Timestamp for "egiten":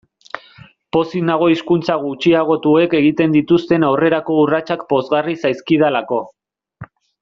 3.03-3.37